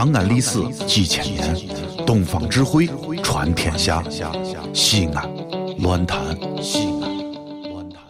[0.00, 1.54] 长安历史几千年，
[2.06, 2.88] 东方智慧
[3.22, 4.02] 传天下。
[4.72, 5.30] 西安，
[5.80, 6.18] 乱谈
[6.62, 7.18] 西安，
[7.70, 8.00] 乱谈。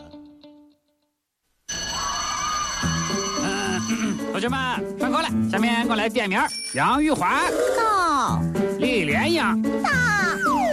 [4.31, 4.57] 同学们
[5.01, 6.41] 上课了，下面我来点名：
[6.75, 8.41] 杨玉环、到
[8.79, 9.43] 李莲英、
[9.83, 9.91] 大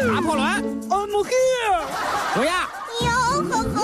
[0.05, 0.47] 拿破仑、
[0.87, 2.35] I'm here。
[2.35, 2.69] 卓雅。
[3.01, 3.77] 哟呵呵，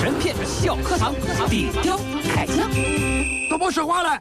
[0.00, 1.14] 神片小课堂，
[1.48, 1.96] 底雕
[2.34, 2.68] 开讲。
[3.48, 4.18] 都别说话了。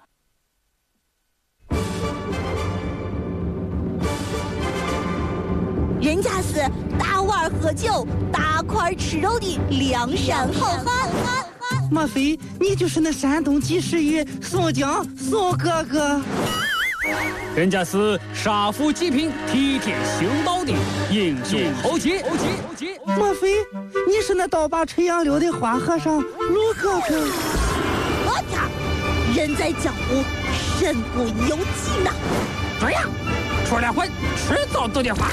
[6.12, 11.10] 人家是大碗喝酒、大块吃肉的梁山好汉。
[11.90, 16.22] 莫非你就是那山东及时雨宋江宋哥哥？
[17.56, 20.74] 人家是杀富济贫、替天行道的
[21.10, 22.22] 英雄豪杰。
[22.24, 23.00] 豪杰，豪杰。
[23.18, 23.54] 莫非
[24.06, 27.26] 你是那倒把垂杨柳的花和尚陆哥哥？
[28.26, 28.68] 我操，
[29.34, 30.22] 人在江湖，
[30.78, 32.12] 身不由己呐。
[32.82, 33.10] 这样，
[33.66, 35.32] 出来混，迟早都得花。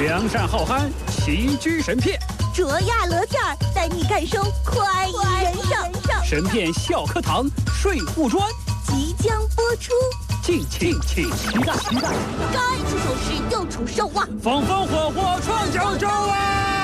[0.00, 2.18] 梁山好憨齐居神片，
[2.52, 5.54] 卓亚乐天儿带你感受快意人
[6.02, 6.24] 生。
[6.24, 8.42] 神片笑课堂《睡护专》
[8.84, 9.92] 即将播出，
[10.42, 11.30] 敬请期
[11.64, 11.76] 待。
[11.76, 12.08] 期待。
[12.52, 12.58] 该
[12.90, 14.26] 出手时就出手啊！
[14.42, 16.83] 风风火火闯九州啊！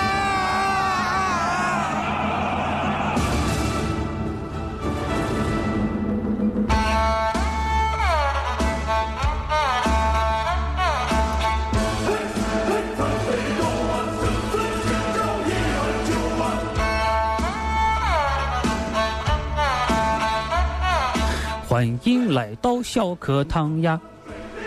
[21.71, 24.01] 欢迎来到小课堂呀！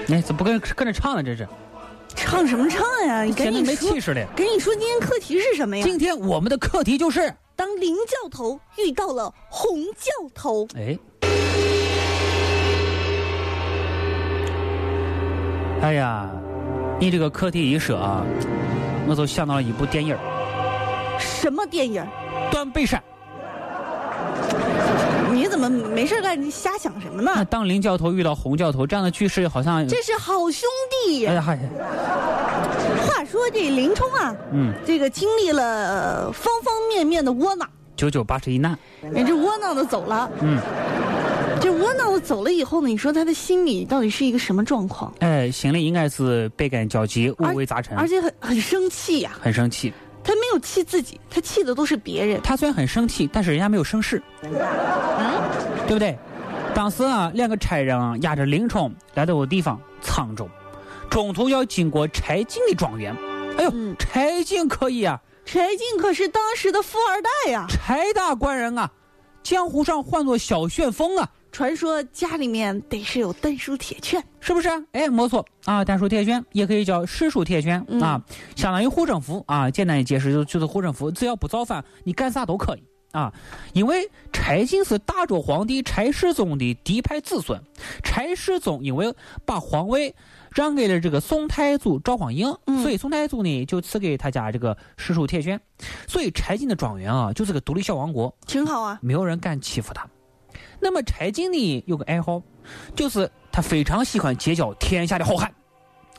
[0.08, 1.22] 哎，怎么不跟跟着唱呢？
[1.22, 1.46] 这是，
[2.16, 3.24] 唱什么唱呀？
[3.24, 4.26] 你跟你没赶紧说气势了。
[4.34, 5.84] 跟你说，今天课题是什么呀？
[5.84, 10.98] 今天我们的课题就是，当林教头遇到了洪教头，哎，
[15.82, 16.32] 哎呀，
[17.02, 18.26] 你这个课题一说啊，
[19.10, 22.02] 我就想到了一部电影儿什么电影？
[22.50, 22.98] 《断背山》。
[25.34, 26.40] 你怎么没事干？
[26.40, 27.46] 你瞎想什么那呢？
[27.46, 31.26] 当林教头遇到洪教头这样的句式，好像这是好兄弟。
[31.26, 31.58] 哎呀嗨，
[33.06, 40.30] 话说这林冲啊，嗯，这个经历了呃方方面面的窝囊，九九八十一难，人这窝囊的走了。
[40.42, 40.60] 嗯，
[41.60, 45.14] 这窝囊的走了以后呢，你说他的心里到底是一个什么状况？
[45.20, 49.92] 哎，心里应该是倍感焦急，五味杂陈，而且很很生气呀、很生气。
[50.54, 52.40] 他没有气自己，他气的都是别人。
[52.44, 54.54] 他虽然很生气，但是人家没有生事，嗯？
[55.88, 56.16] 对不对？
[56.76, 60.48] 当时啊，两个差人啊押着林冲来到个地方沧州，
[61.10, 63.16] 中途要经过柴进的庄园。
[63.58, 63.96] 哎呦，嗯。
[63.98, 68.92] 柴进可以啊，柴进可是当时的富二代呀、柴大官人啊，
[69.42, 74.22] 江湖上唤作小旋风啊，传说家里面得是有丹书铁券。
[74.42, 74.68] 是不是？
[74.92, 78.22] 哎，没错啊，丹书铁券也可以叫实属铁券、嗯啊，
[78.58, 79.72] 相当于护身符啊。
[79.72, 82.84] 简单一解释就就是护身符，只要不造反，你干啥都可以
[83.14, 83.32] 啊。
[83.72, 87.62] 因为柴进是大周皇帝柴世宗的嫡派子孙，
[88.04, 89.16] 柴世宗因为
[89.46, 90.14] 把皇位
[90.52, 95.62] 让给了这个宋太祖赵匡胤，嗯所以宋太祖呢就赐给他家这个实属铁券，
[96.06, 99.00] 所以柴进的庄园啊就是个独立小王国，挺好啊。
[99.02, 100.06] 没有人敢欺负他。
[100.84, 102.44] 那么柴进呢有个爱好，
[102.94, 105.52] 就是他非常喜欢结交天下的好汉，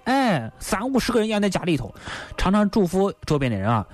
[0.05, 1.95] 哎，三五十个人养在家里头，
[2.39, 3.87] 常常嘱咐周边的人啊，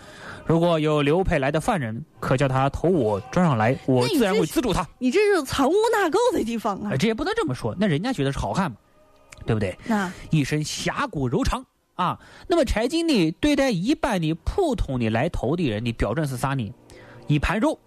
[0.47, 4.87] 如果有流派来的犯人，可叫他投我庄上来，我自然会资助他。
[4.99, 6.97] 你这是藏污纳垢的地方啊哎，！
[6.97, 8.77] 这也不能这么说，那人家觉得是好汉嘛，
[9.45, 9.77] 对不对？
[9.87, 11.67] 那一身侠骨柔肠
[11.97, 12.19] 啊。
[12.47, 16.73] 那么柴进呢，对待一般的普通的来投的人的标准是啥呢？
[17.27, 17.79] 一盘肉，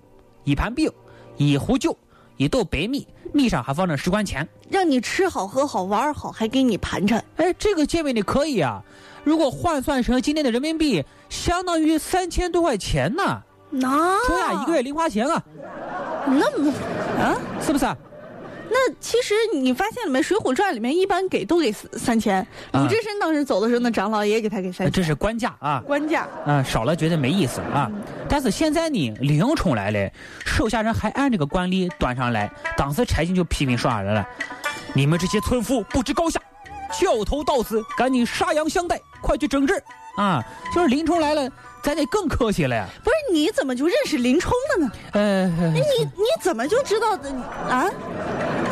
[0.44, 0.92] 一盘饼，
[1.38, 1.98] 一壶酒，
[2.44, 4.48] 一斗白米，米上还放着十块钱。
[4.70, 7.24] 让你吃好喝好玩好，还给你盘缠。
[7.38, 8.84] 哎，这个见面你可以啊。
[9.24, 13.42] 如果换算成今天的人民币，相当于三千多块钱呢。
[13.70, 15.42] 那说呀，一个月零花钱啊，
[16.28, 16.72] 那么
[17.18, 17.36] 啊？
[17.62, 17.98] 是不是啊？
[18.69, 20.19] 那其实你发现了没？
[20.24, 22.40] 《水浒传》里面一般给都给三三千。
[22.72, 24.91] 啊鲁智深当时走的时候，那长老也给他给三千。
[24.91, 25.84] 这是官价啊。
[25.85, 27.91] 官价，啊，少了觉得没意思啊。
[28.29, 30.09] 但是现在呢，林冲来了，
[30.46, 32.49] 手下人还按这个惯例端上来。
[32.78, 34.26] 当时柴进就批评说啥人了
[34.96, 36.40] ：“你们这些村夫不知高下，
[36.99, 39.82] 教头到此，赶紧杀羊相待，快去整治
[40.17, 40.43] 啊！”
[40.73, 41.49] 就是林冲来了，
[41.84, 42.88] 咱得更客气了呀。
[43.03, 44.91] 不是你怎么就认识林冲了呢？
[45.11, 47.29] 呃，你你怎么就知道的
[47.70, 47.90] 啊？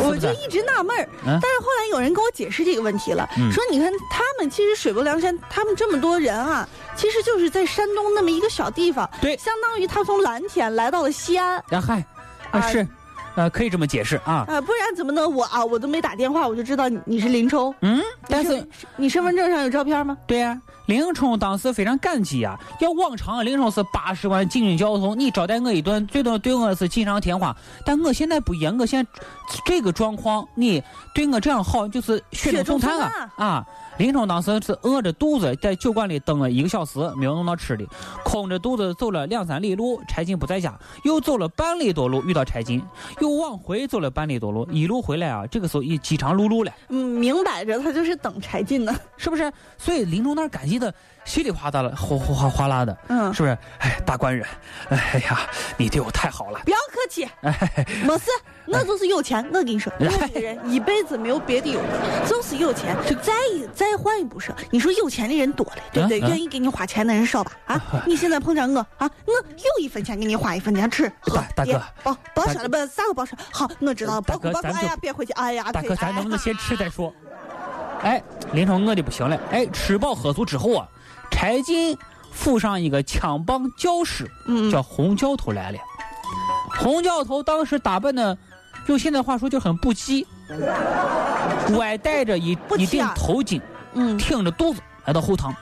[0.08, 12.06] 我就一直纳闷儿，嗯但是后来有人跟我解释这个问题了，嗯说你看他们其实水泊梁山，他们这么多人啊，其实就是在山东那么一个小地方，对相当于他从蓝田来到了西安，啊嗨，
[12.52, 12.88] 啊啊是，
[13.36, 14.46] 呃，可以这么解释啊。
[14.48, 15.64] 啊，不然怎么能我啊？
[15.64, 17.74] 我都没打电话，我就知道你你是林冲。
[17.82, 20.18] 嗯，但是你身你身份证上有照片吗？
[20.28, 20.60] 对呀、
[20.92, 22.60] 林冲当时非常感激啊。
[22.82, 27.56] 要往常林冲是八十万禁军教头，你招待我一顿，最多对我是锦上添花。
[27.86, 29.10] 但我现在不一样，我现在
[29.66, 30.84] 这个状况，你
[31.16, 33.66] 对我这样好，就是雪中送炭啊啊！
[33.98, 37.86] 林冲当时是饿着肚子在酒馆里等了一个小时，没有弄到吃的，
[38.26, 42.82] 空着肚子走了两三里路，柴进不在家，又走了半里多路遇到柴进，
[43.22, 46.72] 又往回走了半里多路，一路回来啊，这个时候已饥肠辘辘了。
[46.90, 48.94] 嗯，明摆着他就是等柴进呢。
[49.16, 49.52] 是不是？
[49.78, 50.94] 所以林冲那儿感激的
[51.24, 53.58] 稀里哗啦的，哗哗哗哗啦的，嗯，是不是？
[53.80, 54.46] 哎，大官人，
[54.90, 55.40] 哎呀，
[55.78, 56.60] 你对我太好了。
[56.66, 57.30] 不要客气，
[58.04, 58.26] 没事，
[58.66, 59.46] 我就是有钱。
[59.50, 62.98] 我跟你说，我这个人一辈子没有别的优点，就是有钱。
[63.22, 66.20] 再一再换一步说，你说有钱的人多了，对不对？
[66.20, 67.52] 愿意给你花钱的人少吧？
[67.68, 72.78] 啊，你现在碰上我啊，我有一分钱给你花一分钱吃喝大大哥别报报销了不？
[72.88, 73.38] 啥个报销？
[73.52, 77.14] 好，我知道了，大报报哎呀别回去，哎呀，大哥，咱能不能哎先吃再说？
[78.04, 78.22] 哎，
[78.54, 79.40] 林冲饿的不行了。
[79.52, 80.88] 哎，吃饱喝足之后啊，
[81.30, 81.98] 柴进
[82.32, 85.78] 府上一个枪棒教师嗯叫洪教头来了。
[86.80, 88.38] 洪教头当时打扮的，
[88.88, 90.26] 用现在话说就很不羁，
[91.78, 93.62] 歪戴着一一顶头巾。
[93.94, 95.54] 嗯，挺着肚子来到后堂。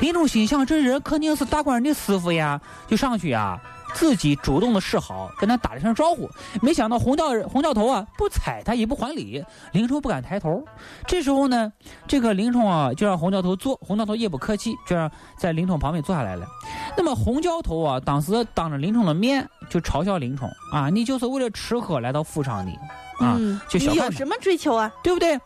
[0.00, 3.58] 林冲心想，这人肯定是大官人的师傅呀，就上去呀，
[3.94, 6.28] 自己主动的示好，跟他打了一声招呼。
[6.62, 9.44] 没想到洪教洪教头啊，不睬他，也不还礼。
[9.72, 10.62] 林冲不敢抬头。
[11.06, 11.72] 这时候呢，
[12.06, 16.46] 这个林冲啊，就让洪教头坐，洪教头也不客气，就让在林冲旁边坐下来了。
[16.96, 22.72] 那么洪教头啊，当时当着林冲的面就嘲笑林冲啊，你就是为了吃喝来到府上的
[23.18, 24.90] 啊，嗯就有什么追求啊？
[25.02, 25.38] 对不对？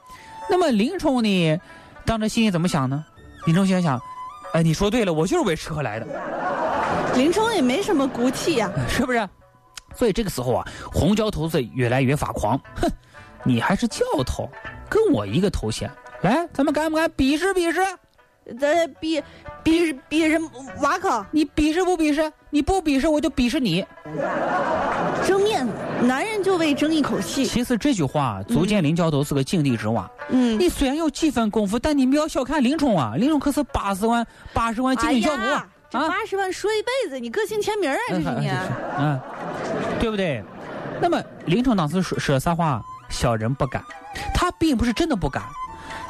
[0.48, 1.58] 那么林冲呢，
[2.04, 3.04] 当着心里怎么想呢？
[3.46, 4.00] 林冲心想，
[4.52, 6.06] 哎，你说对了，我就是为吃喝来的，
[7.16, 8.70] 林冲也没什么骨气呀。
[8.88, 9.28] 是不是？
[9.94, 12.90] 所以这个时候啊，洪教头是越来越发狂，哼，
[13.44, 14.48] 你还是教头，
[14.88, 15.88] 跟我一个头衔，
[16.22, 17.80] 来，咱们敢不敢比试比试？
[18.60, 19.22] 咱比
[19.62, 20.50] 比比什么
[20.82, 22.30] 瓦克，你比试不比试？
[22.50, 23.86] 你不比试，我就比试你。
[25.24, 25.72] 争面子，
[26.02, 27.46] 男人就为争一口气。
[27.46, 30.10] 其实这句话足见林教头是个井底之蛙。
[30.28, 33.14] 嗯，你虽然有几分功夫，但你不要小看林冲啊！
[33.16, 35.66] 林冲可是八十万八十万禁军教头啊！
[35.94, 38.50] 八十万说一辈子，你个性签名啊，这是你。
[38.98, 39.20] 嗯，
[40.00, 40.42] 对不对？
[41.00, 42.82] 那么林冲当时说说啥话？
[43.10, 43.82] 小人不敢，
[44.34, 45.42] 他并不是真的不敢，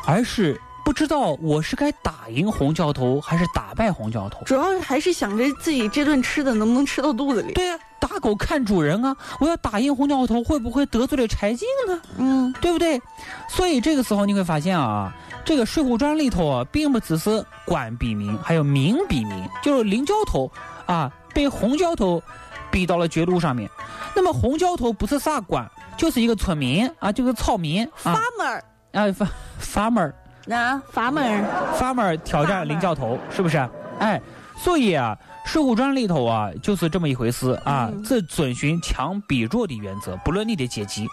[0.07, 4.43] 而是不知道我是该打赢洪教头还是打败洪教头。
[4.47, 7.53] 主要还是想着自己这顿吃的能不能吃到肚子里。
[7.53, 7.79] 对呀、
[8.15, 9.17] 打狗看主人啊！
[9.41, 12.01] 我要打印红教头，会不会得罪了柴进呢？
[12.17, 13.01] 嗯，对不对？
[13.49, 15.13] 所以这个时候你会发现啊，
[15.45, 20.49] 这个《水浒传》里头啊，并不只是官比民，还有民比民，就是林教头
[20.87, 22.23] 啊被红教头
[22.71, 23.69] 逼到了绝路上面。
[24.15, 28.61] 那么红教头不是啥官，就是一个村民啊，就是草民啊 farmer，
[28.93, 30.13] 啊发 farmer
[30.55, 33.69] 啊，farmer，farmer 挑战林教头，是不是？
[33.99, 34.21] 哎，
[34.57, 35.17] 所以啊，
[35.49, 41.07] 《水浒传》里头啊，就是这么一回事啊，嗯这遵循强比弱的原则，不论你的阶级。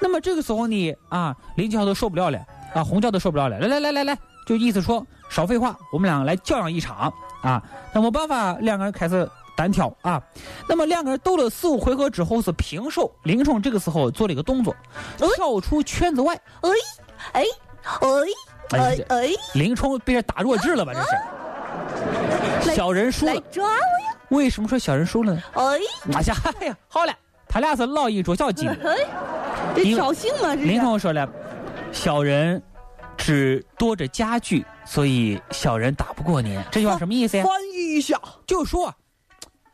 [0.00, 2.38] 那么这个时候呢，啊，林教头受不了了，
[2.74, 7.12] 啊，洪教头受不了了，来来来来来，就意思说少废话，我们两个来较量一场
[7.42, 7.62] 啊。
[7.92, 9.28] 那没办法，两个人开始。
[9.56, 10.22] 单挑啊，
[10.68, 13.12] 那么两个人斗了四五回合之后是平手。
[13.24, 14.72] 林冲这个时候做了一个动作，
[15.16, 16.32] 跳出圈子外。
[16.60, 16.70] 哎
[17.32, 17.42] 哎
[17.82, 20.92] 哎哎哎，林冲被这打弱智了吧？
[20.94, 21.08] 这是。
[22.74, 24.16] 小人输了，来抓我呀！
[24.28, 25.42] 为什么说小人输了呢？
[25.54, 25.62] 哎
[26.12, 27.12] 哎呀，哎呀，好了，
[27.48, 28.66] 他俩是老一桌小鸡。
[28.68, 28.76] 哎，
[29.74, 30.54] 这挑衅吗？
[30.54, 30.80] 这林是。
[30.80, 31.28] 冲说了，
[31.92, 32.62] 小人
[33.16, 36.60] 只多着家具，所以小人打不过您。
[36.70, 37.44] 这句话什么意思呀？
[37.44, 38.94] 翻译一下，就说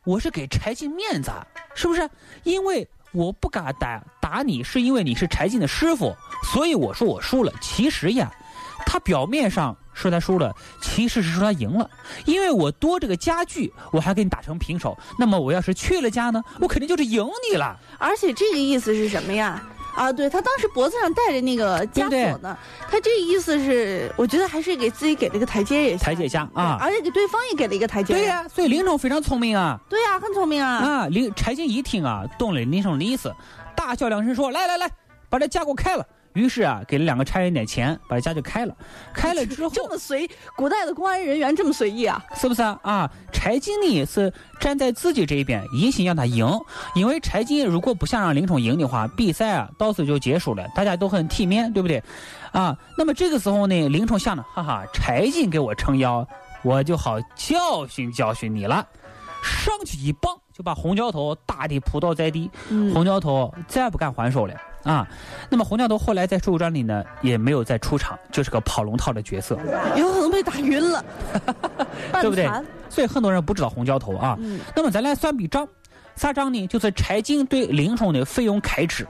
[0.04, 2.08] 我是给柴进面子，啊，是不是？
[2.44, 6.14] 因为我不敢打打你，是因为你是柴进的师傅，
[6.52, 7.52] 所以我说我输了。
[7.60, 8.30] 其实呀，
[8.86, 11.88] 他表面上说他输了，其实是说他赢了，
[12.26, 14.96] 因为我多这个家具，我还跟你打成平手。
[15.18, 17.78] 那么我要是去了家呢，我肯定就是赢你了。
[17.98, 19.62] 而且这个意思是什么呀？
[19.94, 22.58] 啊，对他当时脖子上戴着那个枷锁呢，
[22.90, 28.12] 他这个意思是，我觉得还是给自己给了个台阶也台阶下啊而且给对方也给了一个台阶。
[28.12, 29.78] 对呀、所以林冲非常聪明啊。
[29.88, 30.78] 对呀，很聪明啊。
[30.78, 33.32] 啊，林柴进一听啊，懂了林冲的意思，
[33.76, 34.90] 大笑两声说：“来来来，
[35.30, 38.76] 把这家给我开了。”于是啊，给了两个差人点钱，把这家就开了。
[39.12, 42.22] 开了之后，这么随，古代的公安人员这么随意啊？
[42.36, 42.78] 是不是啊？
[42.82, 46.46] 啊，柴进呢是站在自己这一边，一心让他赢。
[46.94, 52.02] 因为柴进如果不想让林冲赢的话，比赛啊到此就结束了，大家都很体面，对不对？
[52.52, 56.26] 啊，那么这个时候呢，林冲想着，哈哈，柴进给我撑腰，
[56.62, 58.84] 我就好教训教训你了。
[59.42, 65.06] 上去一棒，就把洪教头打的扑倒在地，嗯洪教头再也不敢还手了啊。
[65.50, 69.58] 那么红教头后来在《水浒传》里呢，也没有再出场，就是个跑龙套的角色，
[69.96, 71.04] 有可能被打晕了，
[72.12, 72.48] 半对不对？
[72.88, 74.36] 所以很多人不知道红教头啊。
[74.38, 75.66] 嗯那么咱来算笔账，
[76.16, 76.66] 啥账呢？
[76.68, 79.06] 就是柴进对林冲的费用开支。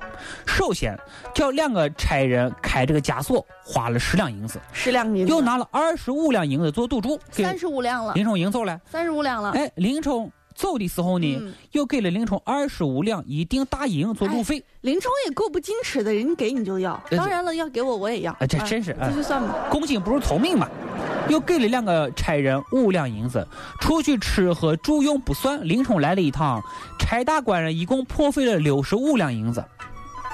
[0.46, 0.98] 首先
[1.34, 8.80] 叫两个差人开这个枷锁，花了十两银子，十两银子，又拿了二十五两银子做赌注，三十五两了，林冲赢走了。
[8.90, 9.50] 三十五两了。
[9.50, 14.62] 哎，林冲走的时候呢，嗯又给了林冲二十五两一锭大银做路费。
[14.82, 16.92] 林冲也够不矜持的，人给你就要。
[17.10, 18.32] 呃当然了，要给我我也要。
[18.40, 19.66] 哎这啊真是哎这就算吧。
[19.70, 20.68] 公瑾不如聪明嘛，
[21.28, 23.46] 又给了两个差人五两银子，
[23.80, 26.62] 出去吃喝住用不算，林冲来了一趟，
[26.98, 29.64] 柴大官人一共破费了六十五两银子。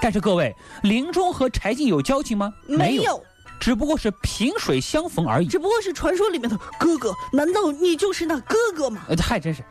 [0.02, 2.52] 但是各位，林冲和柴进有交情吗？
[2.66, 3.22] 没有，
[3.60, 5.46] 只不过是萍水相逢而已。
[5.46, 7.14] 只不过是传说里面的哥哥。
[7.32, 9.02] 难道你就是那哥哥吗？
[9.08, 9.62] 呃，还真是。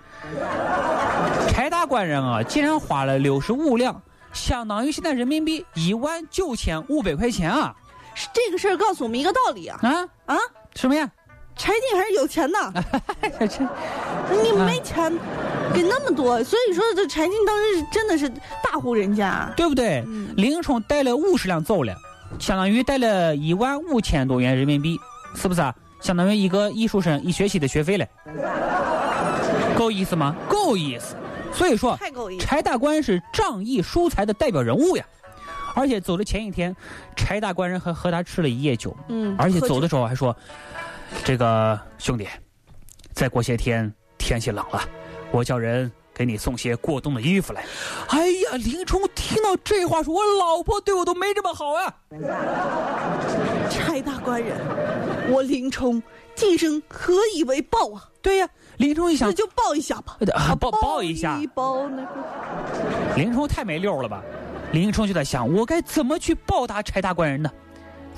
[1.50, 7.76] 柴大官人啊，竟然花了六十五两，相当于现在人民币一万九千五百块钱啊！
[8.16, 10.38] 是这个事儿告诉我们一个道理啊啊，啊！
[10.76, 11.10] 什么呀？
[11.56, 12.84] 柴进还是有钱的，
[13.40, 15.12] 这这你没钱，
[15.74, 18.30] 给那么多，所以说这柴进当时真的是
[18.64, 19.52] 大户人家。
[19.58, 20.04] 对不对？
[20.08, 21.94] 嗯林冲带了五十两走了，
[22.38, 25.00] 相当于带了一万五千多元人民币，
[25.36, 25.74] 是不是啊？
[26.02, 28.08] 相当于一个艺术生一学期的学费了，
[29.76, 30.36] 够意思吗？
[30.48, 31.16] 够意思。
[31.52, 32.46] 所以说，太够意思。
[32.46, 35.06] 柴大官是仗义疏财的代表人物呀。
[35.76, 36.76] 而且走的前一天，
[37.16, 40.36] 柴大官人还和他吃了一夜酒，嗯而且走的时候还说
[41.24, 42.28] ：“这个兄弟，
[43.14, 44.82] 再过些天天气冷了，
[45.32, 47.64] 我叫人给你送些过冬的衣服来。”
[48.12, 51.96] 哎呀，林冲听到这话说：“我老婆对我都没这么好啊
[53.70, 54.58] 柴大官人，
[55.30, 56.04] 我林冲
[56.36, 61.40] 今生何以为报啊？！”对呀，林冲一想那，就报一下吧，啊抱抱一下。
[63.16, 64.22] 林冲太没溜了吧？
[64.74, 67.50] 林冲就在想，我该怎么去报答柴大官人呢？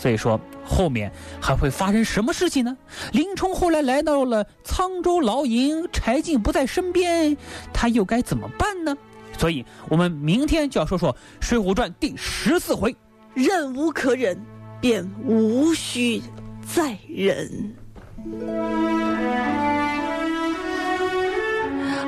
[0.01, 2.75] 所以说后面还会发生什么事情呢？
[3.13, 7.38] 林冲后来来到了沧州牢营，柴进不在身边，
[7.72, 8.98] 他又该怎么办呢？
[9.38, 12.96] 所以我们明天就要说说《水浒传》第十四回。
[13.36, 14.43] 忍无可忍，
[14.81, 16.20] 便无需
[16.65, 17.75] 再忍。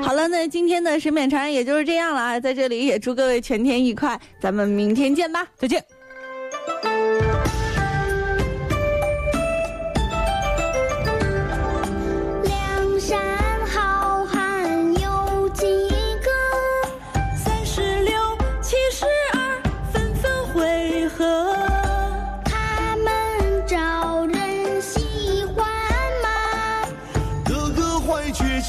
[0.02, 5.46] 好了，那今天的审美长也就是这样了啊，在这里也祝各位全天愉快，咱们明天见吧。
[5.56, 5.82] 再见。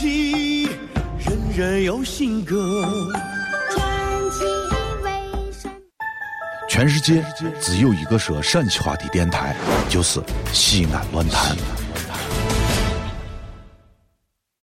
[0.05, 0.69] 怀绝技，
[1.17, 2.85] 人人有性格。
[3.71, 3.83] 传
[4.31, 4.45] 奇
[5.03, 5.73] 为山。
[6.69, 7.25] 全世界
[7.59, 9.55] 只有一个说陕西话的电台，
[9.89, 10.21] 就是
[10.53, 11.55] 西安论坛。